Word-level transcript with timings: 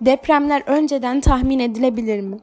Depremler 0.00 0.62
önceden 0.66 1.20
tahmin 1.20 1.58
edilebilir 1.58 2.20
mi? 2.20 2.36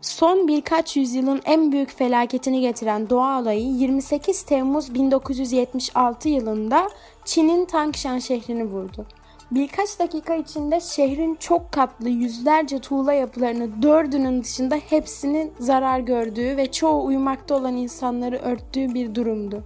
Son 0.00 0.48
birkaç 0.48 0.96
yüzyılın 0.96 1.40
en 1.44 1.72
büyük 1.72 1.98
felaketini 1.98 2.60
getiren 2.60 3.10
doğa 3.10 3.40
olayı 3.40 3.60
28 3.60 4.42
Temmuz 4.42 4.94
1976 4.94 6.28
yılında 6.28 6.88
Çin'in 7.24 7.64
Tangshan 7.64 8.18
şehrini 8.18 8.64
vurdu. 8.64 9.06
Birkaç 9.50 9.98
dakika 9.98 10.34
içinde 10.34 10.80
şehrin 10.80 11.34
çok 11.34 11.72
katlı 11.72 12.08
yüzlerce 12.08 12.78
tuğla 12.78 13.12
yapılarını 13.12 13.82
dördünün 13.82 14.42
dışında 14.42 14.76
hepsinin 14.76 15.52
zarar 15.58 16.00
gördüğü 16.00 16.56
ve 16.56 16.72
çoğu 16.72 17.04
uyumakta 17.06 17.54
olan 17.54 17.76
insanları 17.76 18.36
örttüğü 18.36 18.94
bir 18.94 19.14
durumdu. 19.14 19.64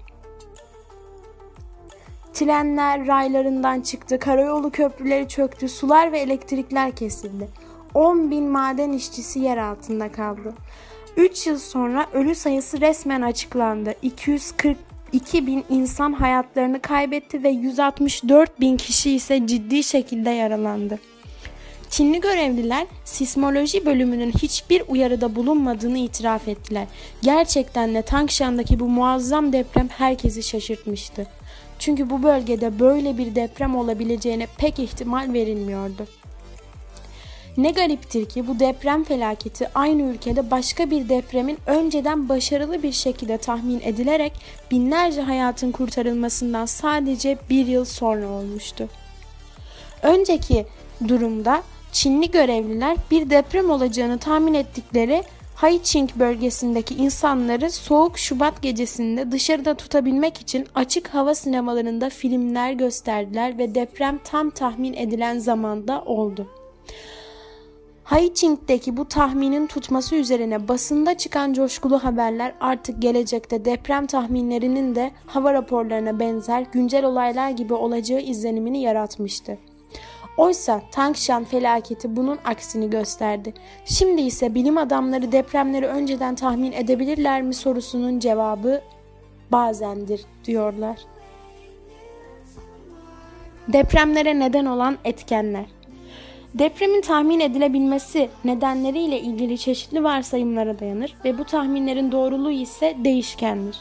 Trenler 2.43 3.07
raylarından 3.07 3.81
çıktı, 3.81 4.19
karayolu 4.19 4.71
köprüleri 4.71 5.29
çöktü, 5.29 5.69
sular 5.69 6.13
ve 6.13 6.19
elektrikler 6.19 6.93
kesildi. 6.93 7.49
10 7.95 8.31
bin 8.31 8.45
maden 8.45 8.93
işçisi 8.93 9.41
yer 9.41 9.57
altında 9.57 10.13
kaldı. 10.13 10.55
3 11.17 11.47
yıl 11.47 11.59
sonra 11.59 12.07
ölü 12.13 12.35
sayısı 12.35 12.81
resmen 12.81 13.23
açıklandı. 13.23 13.95
242 14.03 15.47
bin 15.47 15.65
insan 15.71 16.13
hayatlarını 16.13 16.81
kaybetti 16.83 17.43
ve 17.43 17.49
164 17.49 18.61
bin 18.61 18.77
kişi 18.77 19.11
ise 19.11 19.47
ciddi 19.47 19.83
şekilde 19.83 20.31
yaralandı. 20.31 20.99
Çinli 21.91 22.21
görevliler 22.21 22.87
sismoloji 23.05 23.87
bölümünün 23.87 24.33
hiçbir 24.33 24.83
uyarıda 24.89 25.37
bulunmadığını 25.37 25.99
itiraf 25.99 26.49
ettiler. 26.49 26.87
Gerçekten 27.23 27.95
de 27.95 28.03
Tangshan'daki 28.03 28.81
bu 28.81 28.89
muazzam 28.89 29.53
deprem 29.53 29.89
herkesi 29.89 30.43
şaşırtmıştı. 30.43 31.27
Çünkü 31.83 32.11
bu 32.11 32.23
bölgede 32.23 32.79
böyle 32.79 33.19
bir 33.19 33.35
deprem 33.35 33.77
olabileceğine 33.77 34.47
pek 34.59 34.79
ihtimal 34.79 35.33
verilmiyordu. 35.33 36.07
Ne 37.57 37.71
gariptir 37.71 38.29
ki 38.29 38.49
bu 38.49 38.61
deprem 38.61 39.05
felaketi 39.05 39.69
aynı 39.75 40.03
ülkede 40.03 40.51
başka 40.51 40.91
bir 40.91 41.09
depremin 41.09 41.59
önceden 41.67 42.29
başarılı 42.29 42.83
bir 42.83 42.93
şekilde 42.93 43.39
tahmin 43.39 43.81
edilerek 43.81 44.33
binlerce 44.71 45.21
hayatın 45.21 45.73
kurtarılmasından 45.73 46.67
sadece 46.67 47.39
bir 47.51 47.67
yıl 47.67 47.85
sonra 47.85 48.29
olmuştu. 48.29 48.89
Önceki 50.03 50.67
durumda 51.09 51.63
Çinli 51.93 52.31
görevliler 52.31 52.97
bir 53.11 53.31
deprem 53.31 53.71
olacağını 53.71 54.19
tahmin 54.19 54.55
ettikleri 54.55 55.23
Haiching 55.55 56.11
bölgesindeki 56.17 56.95
insanları 56.95 57.71
soğuk 57.71 58.19
Şubat 58.19 58.63
gecesinde 58.63 59.33
dışarıda 59.33 59.75
tutabilmek 59.75 60.41
için 60.41 60.67
açık 60.75 61.09
hava 61.09 61.35
sinemalarında 61.35 62.11
filmler 62.11 62.73
gösterdiler 62.73 63.59
ve 63.59 63.75
deprem 63.75 64.19
tam 64.25 64.51
tahmin 64.51 64.95
edilen 64.95 65.39
zamanda 65.39 66.03
oldu. 66.03 66.49
Haiching'deki 68.05 68.97
bu 68.97 69.09
tahminin 69.09 69.67
tutması 69.67 70.17
üzerine 70.17 70.69
basında 70.69 71.19
çıkan 71.19 71.53
coşkulu 71.53 72.05
haberler 72.05 72.55
artık 72.61 73.03
gelecekte 73.03 73.65
deprem 73.65 74.07
tahminlerinin 74.07 74.95
de 74.95 75.11
hava 75.27 75.55
raporlarına 75.55 76.21
benzer 76.21 76.67
güncel 76.73 77.05
olaylar 77.05 77.51
gibi 77.51 77.75
olacağı 77.75 78.21
izlenimini 78.21 78.83
yaratmıştı. 78.83 79.59
Oysa 80.37 80.83
Tangshan 80.91 81.45
felaketi 81.45 82.17
bunun 82.17 82.39
aksini 82.45 82.91
gösterdi. 82.91 83.55
Şimdi 83.85 84.23
ise 84.23 84.55
bilim 84.55 84.79
adamları 84.79 85.33
depremleri 85.33 85.87
önceden 85.87 86.35
tahmin 86.35 86.73
edebilirler 86.73 87.43
mi 87.43 87.55
sorusunun 87.55 88.19
cevabı 88.19 88.83
bazendir 89.53 90.21
diyorlar. 90.45 90.99
Depremlere 93.69 94.39
neden 94.39 94.65
olan 94.65 94.99
etkenler 95.05 95.67
Depremin 96.55 97.01
tahmin 97.01 97.41
edilebilmesi 97.41 98.29
nedenleriyle 98.45 99.21
ilgili 99.21 99.59
çeşitli 99.59 100.05
varsayımlara 100.05 100.79
dayanır 100.79 101.15
ve 101.25 101.39
bu 101.39 101.45
tahminlerin 101.45 102.13
doğruluğu 102.13 102.51
ise 102.51 102.97
değişkendir. 103.05 103.77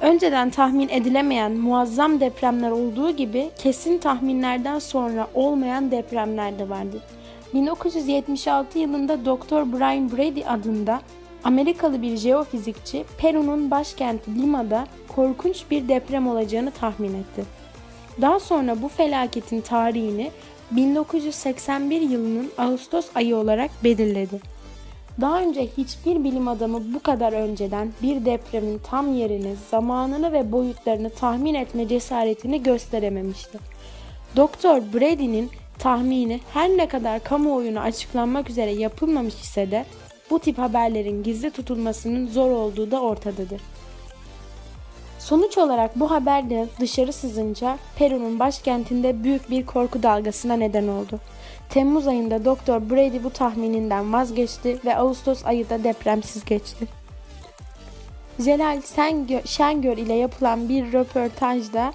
Önceden 0.00 0.50
tahmin 0.50 0.88
edilemeyen 0.88 1.52
muazzam 1.52 2.20
depremler 2.20 2.70
olduğu 2.70 3.10
gibi 3.10 3.50
kesin 3.58 3.98
tahminlerden 3.98 4.78
sonra 4.78 5.28
olmayan 5.34 5.90
depremler 5.90 6.58
de 6.58 6.68
vardır. 6.68 7.02
1976 7.54 8.78
yılında 8.78 9.24
Dr. 9.24 9.72
Brian 9.72 10.12
Brady 10.12 10.42
adında 10.46 11.00
Amerikalı 11.44 12.02
bir 12.02 12.16
jeofizikçi 12.16 13.04
Peru'nun 13.18 13.70
başkenti 13.70 14.34
Lima'da 14.34 14.86
korkunç 15.08 15.64
bir 15.70 15.88
deprem 15.88 16.28
olacağını 16.28 16.70
tahmin 16.70 17.14
etti. 17.14 17.44
Daha 18.20 18.40
sonra 18.40 18.82
bu 18.82 18.88
felaketin 18.88 19.60
tarihini 19.60 20.30
1981 20.70 22.00
yılının 22.00 22.50
Ağustos 22.58 23.06
ayı 23.14 23.36
olarak 23.36 23.70
belirledi. 23.84 24.53
Daha 25.20 25.40
önce 25.40 25.66
hiçbir 25.78 26.24
bilim 26.24 26.48
adamı 26.48 26.94
bu 26.94 27.02
kadar 27.02 27.32
önceden 27.32 27.92
bir 28.02 28.24
depremin 28.24 28.78
tam 28.78 29.14
yerini, 29.14 29.54
zamanını 29.70 30.32
ve 30.32 30.52
boyutlarını 30.52 31.10
tahmin 31.10 31.54
etme 31.54 31.88
cesaretini 31.88 32.62
gösterememişti. 32.62 33.58
Doktor 34.36 34.82
Brady'nin 34.94 35.50
tahmini 35.78 36.40
her 36.52 36.68
ne 36.68 36.88
kadar 36.88 37.24
kamuoyuna 37.24 37.80
açıklanmak 37.80 38.50
üzere 38.50 38.70
yapılmamış 38.70 39.34
ise 39.34 39.70
de 39.70 39.84
bu 40.30 40.38
tip 40.38 40.58
haberlerin 40.58 41.22
gizli 41.22 41.50
tutulmasının 41.50 42.26
zor 42.26 42.50
olduğu 42.50 42.90
da 42.90 43.00
ortadadır. 43.00 43.60
Sonuç 45.18 45.58
olarak 45.58 46.00
bu 46.00 46.10
haber 46.10 46.50
de 46.50 46.66
dışarı 46.80 47.12
sızınca 47.12 47.78
Peru'nun 47.96 48.38
başkentinde 48.38 49.24
büyük 49.24 49.50
bir 49.50 49.66
korku 49.66 50.02
dalgasına 50.02 50.54
neden 50.54 50.88
oldu. 50.88 51.20
Temmuz 51.68 52.06
ayında 52.08 52.44
Doktor 52.44 52.90
Brady 52.90 53.24
bu 53.24 53.30
tahmininden 53.30 54.12
vazgeçti 54.12 54.78
ve 54.84 54.96
Ağustos 54.96 55.44
ayı 55.44 55.70
da 55.70 55.84
depremsiz 55.84 56.44
geçti. 56.44 56.86
Celal 58.42 58.82
Şengör 59.44 59.96
ile 59.96 60.14
yapılan 60.14 60.68
bir 60.68 60.92
röportajda 60.92 61.92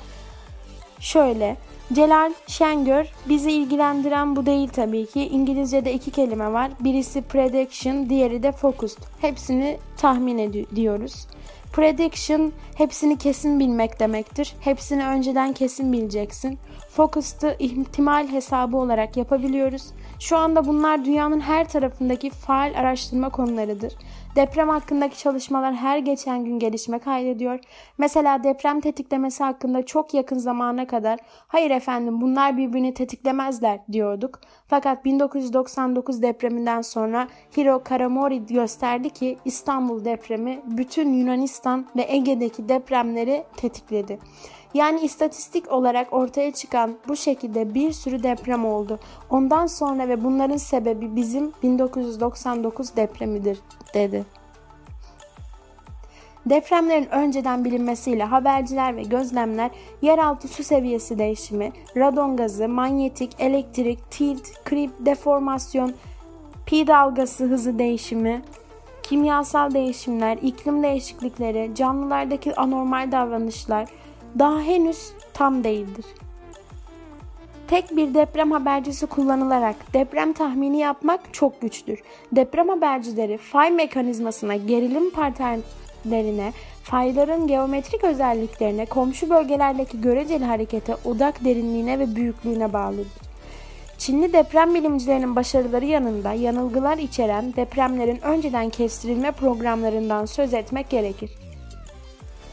şöyle 1.00 1.58
Celal 1.94 2.34
Şengör 2.47 3.06
bizi 3.29 3.52
ilgilendiren 3.52 4.35
bu 4.35 4.46
değil 4.46 4.69
tabii 4.69 5.06
ki. 5.06 5.28
İngilizce'de 5.28 5.94
iki 5.94 6.12
kelime 6.12 6.53
var. 6.53 6.72
Birisi 6.79 7.22
prediction, 7.22 8.09
diğeri 8.09 8.44
de 8.44 8.52
focused. 8.52 9.03
Hepsini 9.22 9.78
tahmin 9.97 10.38
ediyoruz. 10.38 11.28
Prediction 11.73 12.51
hepsini 12.75 13.17
kesin 13.17 13.59
bilmek 13.59 13.99
demektir. 13.99 14.55
Hepsini 14.59 15.05
önceden 15.05 15.53
kesin 15.53 15.93
bileceksin. 15.93 16.59
Focused'ı 16.89 17.55
ihtimal 17.59 18.27
hesabı 18.27 18.77
olarak 18.77 19.17
yapabiliyoruz. 19.17 19.83
Şu 20.19 20.37
anda 20.37 20.67
bunlar 20.67 21.05
dünyanın 21.05 21.39
her 21.39 21.69
tarafındaki 21.69 22.29
faal 22.29 22.73
araştırma 22.75 23.29
konularıdır. 23.29 23.93
Deprem 24.35 24.69
hakkındaki 24.69 25.17
çalışmalar 25.17 25.75
her 25.75 25.97
geçen 25.97 26.45
gün 26.45 26.59
gelişme 26.59 26.99
kaydediyor. 26.99 27.59
Mesela 27.97 28.43
deprem 28.43 28.81
tetiklemesi 28.81 29.43
hakkında 29.43 29.85
çok 29.85 30.13
yakın 30.13 30.37
zamana 30.37 30.87
kadar 30.87 31.19
hayır 31.47 31.71
efendim 31.71 32.21
bunlar 32.21 32.57
birbirini 32.57 32.93
tetiklemezler 32.93 33.79
diyorduk. 33.91 34.39
Fakat 34.67 35.05
1999 35.05 36.21
depreminden 36.21 36.81
sonra 36.81 37.27
Hiro 37.57 37.83
Karamori 37.83 38.45
gösterdi 38.45 39.09
ki 39.09 39.37
İstanbul 39.45 40.05
depremi 40.05 40.59
bütün 40.66 41.13
Yunanistan 41.39 41.85
ve 41.95 42.05
Ege'deki 42.09 42.69
depremleri 42.69 43.44
tetikledi. 43.57 44.19
Yani 44.73 45.01
istatistik 45.01 45.72
olarak 45.72 46.13
ortaya 46.13 46.51
çıkan 46.51 46.97
bu 47.07 47.16
şekilde 47.16 47.73
bir 47.73 47.91
sürü 47.91 48.23
deprem 48.23 48.66
oldu. 48.66 49.00
Ondan 49.29 49.67
sonra 49.67 50.07
ve 50.07 50.23
bunların 50.23 50.57
sebebi 50.57 51.16
bizim 51.16 51.51
1999 51.63 52.95
depremidir 52.95 53.59
dedi. 53.94 54.25
Depremlerin 56.45 57.09
önceden 57.11 57.66
bilinmesiyle 57.66 58.23
haberciler 58.23 58.95
ve 58.95 59.03
gözlemler 59.03 59.72
yeraltı 60.01 60.47
su 60.47 60.63
seviyesi 60.63 61.19
değişimi, 61.19 61.72
radon 61.97 62.37
gazı, 62.37 62.67
manyetik, 62.67 63.35
elektrik, 63.40 64.11
tilt, 64.11 64.64
krip, 64.66 64.91
deformasyon, 64.99 65.93
pi 66.66 66.87
dalgası 66.87 67.43
hızı 67.43 67.79
değişimi, 67.79 68.41
kimyasal 69.09 69.73
değişimler, 69.73 70.38
iklim 70.38 70.84
değişiklikleri, 70.84 71.72
canlılardaki 71.76 72.56
anormal 72.56 73.11
davranışlar 73.11 73.88
daha 74.40 74.59
henüz 74.59 75.11
tam 75.34 75.64
değildir. 75.64 76.06
Tek 77.67 77.96
bir 77.96 78.14
deprem 78.14 78.52
habercisi 78.52 79.06
kullanılarak 79.06 79.76
deprem 79.94 80.34
tahmini 80.34 80.79
yapmak 80.79 81.34
çok 81.34 81.61
güçtür. 81.61 82.00
Deprem 82.32 82.70
habercileri 82.70 83.38
fay 83.38 83.72
mekanizmasına, 83.72 84.56
gerilim 84.56 85.12
paternlerine, 85.12 86.53
fayların 86.84 87.47
geometrik 87.47 88.03
özelliklerine, 88.03 88.85
komşu 88.85 89.29
bölgelerdeki 89.29 90.02
göreceli 90.02 90.46
harekete, 90.46 90.96
odak 91.05 91.46
derinliğine 91.46 92.00
ve 92.00 92.16
büyüklüğüne 92.16 92.73
bağlıdır. 92.73 93.28
Çinli 93.99 94.34
deprem 94.34 94.75
bilimcilerinin 94.75 95.35
başarıları 95.35 95.85
yanında 95.85 96.34
yanılgılar 96.34 96.97
içeren 96.97 97.53
depremlerin 97.55 98.22
önceden 98.22 98.69
kestirilme 98.69 99.31
programlarından 99.31 100.25
söz 100.25 100.53
etmek 100.53 100.90
gerekir. 100.90 101.31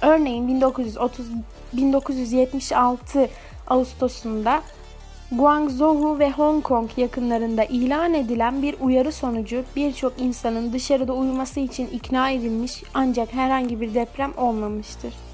Örneğin 0.02 0.48
1930 0.48 1.26
1976 1.72 3.28
Ağustos'unda 3.66 4.62
Guangzhou 5.32 6.19
ve 6.19 6.31
Hong 6.31 6.62
Kong 6.62 6.90
yakınlarında 6.96 7.64
ilan 7.64 8.14
edilen 8.14 8.62
bir 8.62 8.76
uyarı 8.81 9.12
sonucu 9.12 9.64
birçok 9.76 10.12
insanın 10.20 10.72
dışarıda 10.72 11.12
uyuması 11.12 11.60
için 11.60 11.87
ikna 11.87 12.31
edilmiş 12.31 12.82
ancak 12.94 13.32
herhangi 13.32 13.81
bir 13.81 13.94
deprem 13.94 14.32
olmamıştır. 14.37 15.25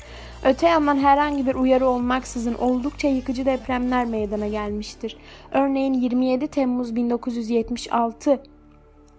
Öte 0.45 0.69
yandan 0.69 0.99
herhangi 0.99 1.47
bir 1.47 1.55
uyarı 1.55 1.87
olmaksızın 1.87 2.55
oldukça 2.55 3.09
yıkıcı 3.09 3.47
depremler 3.47 4.05
meydana 4.05 4.49
gelmiştir. 4.49 5.17
Örneğin 5.53 5.93
27 5.93 6.47
Temmuz 6.47 6.97
1976 6.97 8.43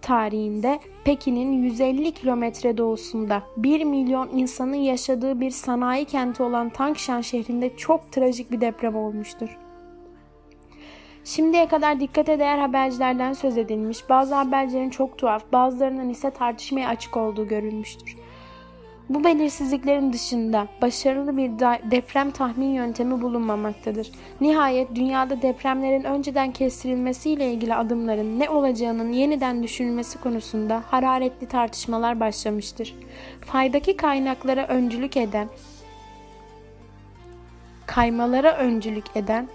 tarihinde 0.02 0.80
Pekin'in 1.04 1.52
150 1.52 2.12
kilometre 2.12 2.78
doğusunda 2.78 3.42
1 3.56 3.84
milyon 3.84 4.28
insanın 4.28 4.74
yaşadığı 4.74 5.40
bir 5.40 5.50
sanayi 5.50 6.04
kenti 6.04 6.42
olan 6.42 6.70
Tangshan 6.70 7.20
şehrinde 7.20 7.76
çok 7.76 8.12
trajik 8.12 8.50
bir 8.50 8.60
deprem 8.60 8.96
olmuştur. 8.96 9.58
Şimdiye 11.24 11.68
kadar 11.68 12.00
dikkate 12.00 12.38
değer 12.38 12.58
habercilerden 12.58 13.32
söz 13.32 13.58
edilmiş, 13.58 14.08
bazı 14.08 14.34
habercilerin 14.34 14.90
çok 14.90 15.18
tuhaf, 15.18 15.52
bazılarının 15.52 16.08
ise 16.08 16.30
tartışmaya 16.30 16.88
açık 16.88 17.16
olduğu 17.16 17.48
görülmüştür. 17.48 18.16
Bu 19.08 19.24
belirsizliklerin 19.24 20.12
dışında 20.12 20.68
başarılı 20.82 21.36
bir 21.36 21.50
deprem 21.90 22.30
tahmin 22.30 22.74
yöntemi 22.74 23.22
bulunmamaktadır. 23.22 24.10
Nihayet 24.40 24.94
dünyada 24.94 25.42
depremlerin 25.42 26.04
önceden 26.04 26.52
kestirilmesiyle 26.52 27.52
ilgili 27.52 27.74
adımların 27.74 28.40
ne 28.40 28.50
olacağının 28.50 29.12
yeniden 29.12 29.62
düşünülmesi 29.62 30.20
konusunda 30.20 30.82
hararetli 30.90 31.46
tartışmalar 31.46 32.20
başlamıştır. 32.20 32.94
Faydaki 33.40 33.96
kaynaklara 33.96 34.66
öncülük 34.66 35.16
eden, 35.16 35.48
kaymalara 37.86 38.56
öncülük 38.56 39.16
eden 39.16 39.48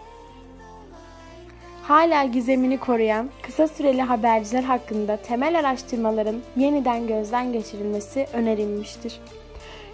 hala 1.89 2.23
gizemini 2.23 2.77
koruyan 2.77 3.29
kısa 3.41 3.67
süreli 3.67 4.01
haberciler 4.01 4.63
hakkında 4.63 5.17
temel 5.17 5.59
araştırmaların 5.59 6.35
yeniden 6.57 7.07
gözden 7.07 7.53
geçirilmesi 7.53 8.27
önerilmiştir. 8.33 9.19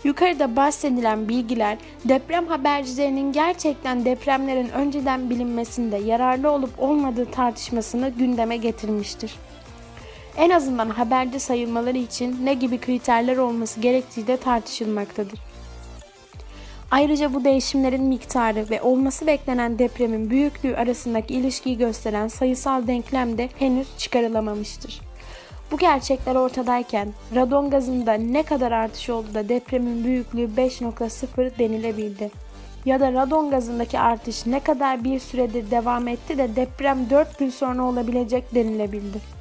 Yukarıda 0.03 0.56
bahsedilen 0.56 1.30
bilgiler 1.30 1.77
deprem 2.06 2.47
habercilerinin 2.47 3.31
gerçekten 3.31 4.06
depremlerin 4.06 4.69
önceden 4.69 5.30
bilinmesinde 5.30 5.97
yararlı 5.97 6.51
olup 6.51 6.80
olmadığı 6.80 7.31
tartışmasını 7.31 8.09
gündeme 8.09 8.57
getirmiştir. 8.57 9.36
En 10.38 10.50
azından 10.50 10.89
haberci 10.89 11.39
sayılmaları 11.39 11.98
için 11.98 12.45
ne 12.45 12.53
gibi 12.53 12.77
kriterler 12.77 13.38
olması 13.38 13.80
gerektiği 13.80 14.27
de 14.27 14.38
tartışılmaktadır. 14.38 15.55
Ayrıca 16.95 17.33
bu 17.33 17.44
değişimlerin 17.44 18.03
miktarı 18.03 18.69
ve 18.69 18.81
olması 18.81 19.27
beklenen 19.27 19.80
depremin 19.80 20.30
büyüklüğü 20.30 20.75
arasındaki 20.75 21.33
ilişkiyi 21.33 21.77
gösteren 21.77 22.27
sayısal 22.27 22.88
denklem 22.88 23.38
de 23.38 23.50
henüz 23.59 23.88
çıkarılamamıştır. 23.97 25.01
Bu 25.71 25.77
gerçekler 25.77 26.36
ortadayken 26.36 27.13
radon 27.36 27.69
gazında 27.69 28.13
ne 28.13 28.44
kadar 28.44 28.71
artış 28.71 29.09
oldu 29.09 29.27
da 29.33 29.50
depremin 29.50 30.03
büyüklüğü 30.03 30.50
5.0 30.57 31.59
denilebildi? 31.59 32.31
Ya 32.86 33.00
da 33.00 33.13
radon 33.13 33.50
gazındaki 33.50 34.00
artış 34.00 34.45
ne 34.45 34.59
kadar 34.59 35.03
bir 35.03 35.19
süredir 35.19 35.71
devam 35.71 36.07
etti 36.07 36.38
de 36.38 36.56
deprem 36.56 37.09
4 37.09 37.39
gün 37.39 37.50
sonra 37.50 37.83
olabilecek 37.83 38.56
denilebildi? 38.56 39.35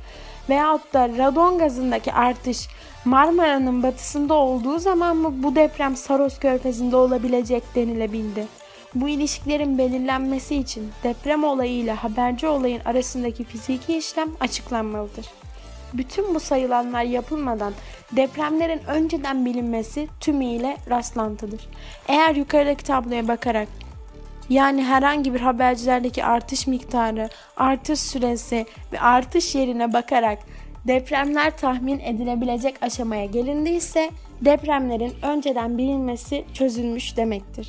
Veyahut 0.48 0.94
da 0.94 1.08
radon 1.08 1.58
gazındaki 1.58 2.12
artış 2.12 2.68
Marmara'nın 3.04 3.82
batısında 3.82 4.34
olduğu 4.34 4.78
zaman 4.78 5.16
mı 5.16 5.42
bu 5.42 5.54
deprem 5.54 5.96
Saros 5.96 6.38
Körfezi'nde 6.38 6.96
olabilecek 6.96 7.74
denilebildi? 7.74 8.46
Bu 8.94 9.08
ilişkilerin 9.08 9.78
belirlenmesi 9.78 10.56
için 10.56 10.92
deprem 11.04 11.44
olayı 11.44 11.72
ile 11.72 11.92
haberci 11.92 12.46
olayın 12.46 12.80
arasındaki 12.84 13.44
fiziki 13.44 13.96
işlem 13.96 14.28
açıklanmalıdır. 14.40 15.26
Bütün 15.94 16.34
bu 16.34 16.40
sayılanlar 16.40 17.02
yapılmadan 17.02 17.72
depremlerin 18.12 18.80
önceden 18.86 19.46
bilinmesi 19.46 20.08
tümüyle 20.20 20.76
rastlantıdır. 20.90 21.68
Eğer 22.08 22.34
yukarıdaki 22.34 22.84
tabloya 22.84 23.28
bakarak 23.28 23.68
yani 24.48 24.84
herhangi 24.84 25.34
bir 25.34 25.40
habercilerdeki 25.40 26.24
artış 26.24 26.66
miktarı, 26.66 27.28
artış 27.56 28.00
süresi 28.00 28.66
ve 28.92 29.00
artış 29.00 29.54
yerine 29.54 29.92
bakarak 29.92 30.38
depremler 30.86 31.56
tahmin 31.56 31.98
edilebilecek 31.98 32.76
aşamaya 32.82 33.24
gelindiyse 33.24 34.10
depremlerin 34.40 35.12
önceden 35.22 35.78
bilinmesi 35.78 36.44
çözülmüş 36.54 37.16
demektir. 37.16 37.68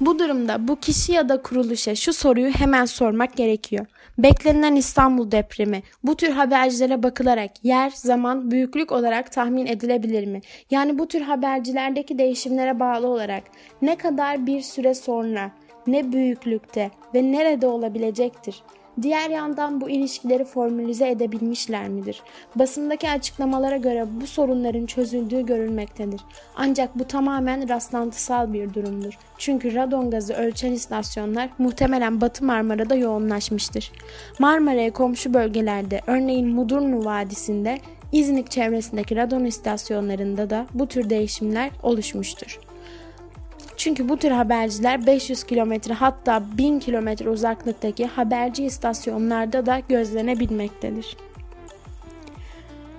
Bu 0.00 0.18
durumda 0.18 0.68
bu 0.68 0.76
kişi 0.76 1.12
ya 1.12 1.28
da 1.28 1.42
kuruluşa 1.42 1.94
şu 1.94 2.12
soruyu 2.12 2.50
hemen 2.50 2.84
sormak 2.84 3.36
gerekiyor. 3.36 3.86
Beklenilen 4.18 4.76
İstanbul 4.76 5.30
depremi 5.30 5.82
bu 6.04 6.16
tür 6.16 6.30
habercilere 6.30 7.02
bakılarak 7.02 7.64
yer, 7.64 7.90
zaman, 7.90 8.50
büyüklük 8.50 8.92
olarak 8.92 9.32
tahmin 9.32 9.66
edilebilir 9.66 10.26
mi? 10.26 10.40
Yani 10.70 10.98
bu 10.98 11.08
tür 11.08 11.20
habercilerdeki 11.20 12.18
değişimlere 12.18 12.80
bağlı 12.80 13.06
olarak 13.06 13.42
ne 13.82 13.96
kadar 13.96 14.46
bir 14.46 14.60
süre 14.60 14.94
sonra, 14.94 15.50
ne 15.86 16.12
büyüklükte 16.12 16.90
ve 17.14 17.32
nerede 17.32 17.66
olabilecektir? 17.66 18.62
Diğer 19.02 19.30
yandan 19.30 19.80
bu 19.80 19.90
ilişkileri 19.90 20.44
formülize 20.44 21.10
edebilmişler 21.10 21.88
midir? 21.88 22.22
Basındaki 22.56 23.10
açıklamalara 23.10 23.76
göre 23.76 24.06
bu 24.20 24.26
sorunların 24.26 24.86
çözüldüğü 24.86 25.46
görülmektedir. 25.46 26.20
Ancak 26.56 26.98
bu 26.98 27.04
tamamen 27.04 27.68
rastlantısal 27.68 28.52
bir 28.52 28.74
durumdur. 28.74 29.18
Çünkü 29.38 29.74
radon 29.74 30.10
gazı 30.10 30.34
ölçen 30.34 30.72
istasyonlar 30.72 31.50
muhtemelen 31.58 32.20
Batı 32.20 32.44
Marmara'da 32.44 32.94
yoğunlaşmıştır. 32.94 33.92
Marmara'ya 34.38 34.92
komşu 34.92 35.34
bölgelerde 35.34 36.00
örneğin 36.06 36.48
Mudurnu 36.48 37.04
Vadisi'nde 37.04 37.78
İznik 38.12 38.50
çevresindeki 38.50 39.16
radon 39.16 39.44
istasyonlarında 39.44 40.50
da 40.50 40.66
bu 40.74 40.86
tür 40.86 41.10
değişimler 41.10 41.70
oluşmuştur. 41.82 42.60
Çünkü 43.76 44.08
bu 44.08 44.16
tür 44.16 44.30
haberciler 44.30 45.06
500 45.06 45.44
kilometre 45.44 45.94
hatta 45.94 46.42
1000 46.58 46.80
kilometre 46.80 47.28
uzaklıktaki 47.28 48.06
haberci 48.06 48.64
istasyonlarda 48.64 49.66
da 49.66 49.80
gözlenebilmektedir. 49.88 51.16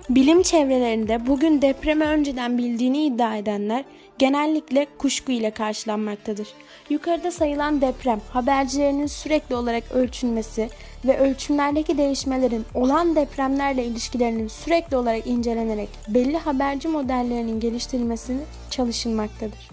Bilim 0.10 0.42
çevrelerinde 0.42 1.28
bugün 1.28 1.62
depremi 1.62 2.06
önceden 2.06 2.58
bildiğini 2.58 3.06
iddia 3.06 3.36
edenler 3.36 3.86
genellikle 4.18 4.88
kuşku 4.98 5.32
ile 5.32 5.52
karşılanmaktadır. 5.52 6.48
Yukarıda 6.90 7.32
sayılan 7.32 7.82
deprem 7.82 8.22
habercilerinin 8.30 9.08
sürekli 9.08 9.56
olarak 9.56 9.84
ölçülmesi 9.92 10.70
ve 11.06 11.20
ölçümlerdeki 11.20 11.98
değişmelerin 11.98 12.66
olan 12.74 13.16
depremlerle 13.16 13.86
ilişkilerinin 13.86 14.48
sürekli 14.48 14.98
olarak 14.98 15.28
incelenerek 15.28 15.90
belli 16.08 16.38
haberci 16.38 16.88
modellerinin 16.88 17.60
geliştirilmesini 17.60 18.42
çalışılmaktadır. 18.70 19.70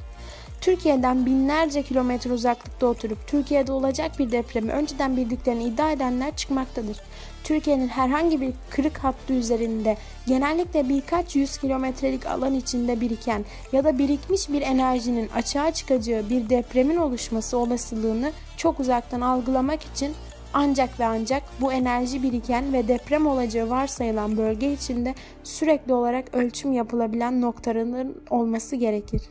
Türkiye'den 0.62 1.26
binlerce 1.26 1.83
kilometre 1.83 2.33
uzaklıkta 2.33 2.87
oturup 2.87 3.26
Türkiye'de 3.26 3.73
olacak 3.73 4.19
bir 4.19 4.33
depremi 4.33 4.73
önceden 4.73 5.16
bildiklerini 5.16 5.64
iddia 5.64 5.92
edenler 5.92 6.37
çıkmaktadır. 6.37 6.97
Türkiye'nin 7.45 7.88
herhangi 7.88 8.40
bir 8.40 8.52
kırık 8.71 8.99
hattı 8.99 9.33
üzerinde 9.33 9.97
genellikle 10.26 10.88
birkaç 10.88 11.37
yüz 11.37 11.59
kilometrelik 11.59 12.26
alan 12.26 12.54
içinde 12.54 13.00
biriken 13.00 13.45
ya 13.73 13.85
da 13.85 13.99
birikmiş 13.99 14.49
bir 14.49 14.62
enerjinin 14.62 15.28
açığa 15.28 15.73
çıkacağı 15.73 16.31
bir 16.31 16.49
depremin 16.49 16.97
oluşması 16.97 17.59
olasılığını 17.59 18.33
çok 18.57 18.81
uzaktan 18.81 19.21
algılamak 19.21 19.83
için 19.83 20.14
ancak 20.52 21.00
ve 21.00 21.07
ancak 21.07 21.42
bu 21.61 21.73
enerji 21.73 22.23
biriken 22.23 22.73
ve 22.73 22.88
deprem 22.88 23.26
olacağı 23.26 23.71
varsayılan 23.71 24.37
bölge 24.37 24.73
içinde 24.73 25.14
sürekli 25.45 25.92
olarak 25.92 26.35
ölçüm 26.35 26.73
yapılabilen 26.73 27.40
noktaların 27.40 28.14
olması 28.31 28.76
gerekir. 28.76 29.23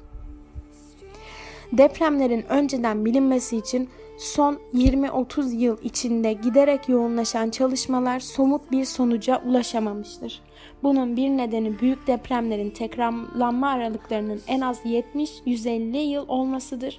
Depremlerin 1.72 2.46
önceden 2.50 3.06
bilinmesi 3.06 3.58
için 3.58 3.90
son 4.18 4.60
20-30 4.74 5.56
yıl 5.56 5.78
içinde 5.84 6.34
giderek 6.34 6.90
yoğunlaşan 6.90 7.50
çalışmalar 7.50 8.20
somut 8.20 8.72
bir 8.72 8.86
sonuca 8.86 9.42
ulaşamamıştır. 9.46 10.42
Bunun 10.84 11.18
bir 11.18 11.30
nedeni 11.30 11.80
büyük 11.80 12.08
depremlerin 12.08 12.70
tekrarlanma 12.70 13.70
aralıklarının 13.70 14.42
en 14.48 14.62
az 14.62 14.80
70-150 14.86 15.98
yıl 15.98 16.28
olmasıdır. 16.28 16.98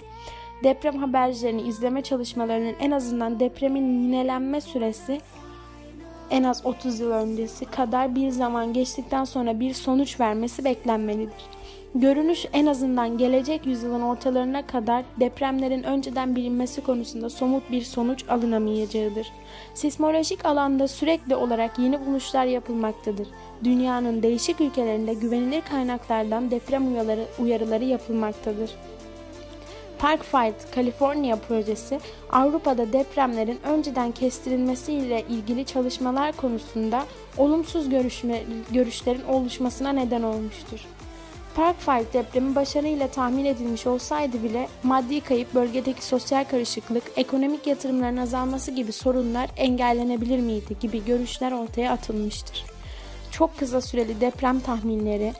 Deprem 0.64 0.98
habercilerini 0.98 1.62
izleme 1.62 2.02
çalışmalarının 2.02 2.74
en 2.80 2.90
azından 2.90 3.40
depremin 3.40 4.02
yinelenme 4.02 4.60
süresi 4.60 5.20
en 6.30 6.42
az 6.42 6.66
30 6.66 7.00
yıl 7.00 7.10
öncesi 7.10 7.64
kadar 7.64 8.14
bir 8.14 8.30
zaman 8.30 8.72
geçtikten 8.72 9.24
sonra 9.24 9.60
bir 9.60 9.74
sonuç 9.74 10.20
vermesi 10.20 10.64
beklenmelidir. 10.64 11.61
Görünüş 11.94 12.46
en 12.52 12.66
azından 12.66 13.18
gelecek 13.18 13.66
yüzyılın 13.66 14.00
ortalarına 14.00 14.66
kadar 14.66 15.04
depremlerin 15.20 15.82
önceden 15.82 16.36
bilinmesi 16.36 16.80
konusunda 16.80 17.30
somut 17.30 17.70
bir 17.70 17.82
sonuç 17.82 18.24
alınamayacağıdır. 18.28 19.32
Sismolojik 19.74 20.44
alanda 20.44 20.88
sürekli 20.88 21.36
olarak 21.36 21.78
yeni 21.78 22.06
buluşlar 22.06 22.44
yapılmaktadır. 22.44 23.28
Dünyanın 23.64 24.22
değişik 24.22 24.60
ülkelerinde 24.60 25.14
güvenilir 25.14 25.62
kaynaklardan 25.70 26.50
deprem 26.50 26.92
uyarıları, 26.92 27.24
uyarıları 27.38 27.84
yapılmaktadır. 27.84 28.70
Park 29.98 30.22
Fight 30.24 30.74
California 30.74 31.36
projesi 31.36 32.00
Avrupa'da 32.30 32.92
depremlerin 32.92 33.58
önceden 33.64 34.12
kestirilmesiyle 34.12 35.24
ilgili 35.28 35.64
çalışmalar 35.64 36.32
konusunda 36.32 37.04
olumsuz 37.38 37.88
görüşme, 37.88 38.42
görüşlerin 38.70 39.24
oluşmasına 39.24 39.92
neden 39.92 40.22
olmuştur. 40.22 40.86
Park 41.56 41.80
Fight 41.80 42.14
depremi 42.14 42.54
başarıyla 42.54 43.08
tahmin 43.08 43.44
edilmiş 43.44 43.86
olsaydı 43.86 44.42
bile 44.42 44.68
maddi 44.82 45.20
kayıp, 45.20 45.54
bölgedeki 45.54 46.04
sosyal 46.04 46.44
karışıklık, 46.44 47.02
ekonomik 47.16 47.66
yatırımların 47.66 48.16
azalması 48.16 48.70
gibi 48.70 48.92
sorunlar 48.92 49.50
engellenebilir 49.56 50.38
miydi 50.38 50.76
gibi 50.80 51.04
görüşler 51.04 51.52
ortaya 51.52 51.92
atılmıştır. 51.92 52.64
Çok 53.30 53.58
kısa 53.58 53.80
süreli 53.80 54.20
deprem 54.20 54.60
tahminleri, 54.60 55.32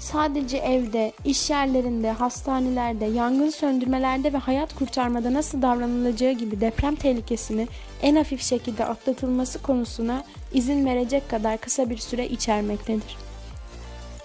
sadece 0.00 0.56
evde, 0.56 1.12
iş 1.24 1.50
yerlerinde, 1.50 2.10
hastanelerde, 2.10 3.04
yangın 3.04 3.50
söndürmelerde 3.50 4.32
ve 4.32 4.38
hayat 4.38 4.74
kurtarmada 4.74 5.34
nasıl 5.34 5.62
davranılacağı 5.62 6.32
gibi 6.32 6.60
deprem 6.60 6.96
tehlikesini 6.96 7.68
en 8.02 8.16
hafif 8.16 8.42
şekilde 8.42 8.84
atlatılması 8.84 9.62
konusuna 9.62 10.24
izin 10.52 10.86
verecek 10.86 11.30
kadar 11.30 11.58
kısa 11.58 11.90
bir 11.90 11.98
süre 11.98 12.28
içermektedir. 12.28 13.29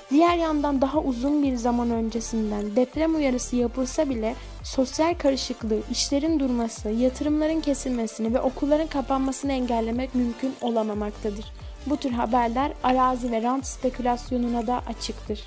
Diğer 0.10 0.38
yandan 0.38 0.82
daha 0.82 1.00
uzun 1.00 1.44
bir 1.44 1.56
zaman 1.56 1.92
öncesinden 1.92 2.76
deprem 2.76 3.16
uyarısı 3.16 3.56
yapılsa 3.56 4.10
bile 4.10 4.36
sosyal 4.64 5.14
karışıklığı, 5.14 5.80
işlerin 5.92 6.40
durması, 6.40 6.90
yatırımların 6.90 7.62
kesilmesini 7.62 8.34
ve 8.34 8.42
okulların 8.42 8.88
kapanmasını 8.88 9.52
engellemek 9.52 10.16
mümkün 10.16 10.54
olamamaktadır. 10.62 11.46
Bu 11.86 11.98
tür 11.98 12.12
haberler 12.12 12.72
arazi 12.84 13.32
ve 13.32 13.42
rant 13.42 13.66
spekülasyonuna 13.66 14.68
da 14.68 14.82
açıktır. 14.88 15.40